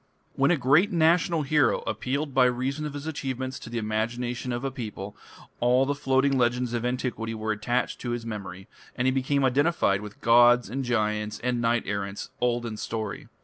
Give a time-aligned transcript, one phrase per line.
[0.33, 4.63] When a great national hero appealed by reason of his achievements to the imagination of
[4.63, 5.15] a people,
[5.59, 10.01] all the floating legends of antiquity were attached to his memory, and he became identified
[10.01, 13.27] with gods and giants and knight errants "old in story".